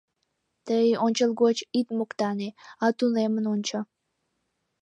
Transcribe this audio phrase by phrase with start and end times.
[0.65, 2.49] —Тый ончылгоч ит моктане,
[2.83, 3.79] а тунемын ончо.